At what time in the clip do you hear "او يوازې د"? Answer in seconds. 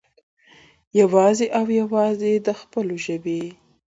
1.59-2.47